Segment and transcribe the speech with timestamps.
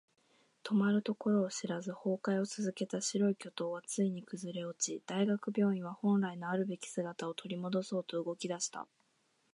[0.63, 8.87] 止まるところを知らず崩壊を続けた白い巨塔はついに崩れ落ち、大学病院は本来のあるべき姿を取り戻そうと動き出した。